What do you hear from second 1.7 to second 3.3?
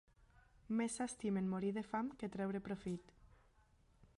de fam que treure profit.